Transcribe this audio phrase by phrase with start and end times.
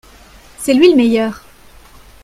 [0.57, 1.43] C'est lui le meilleur.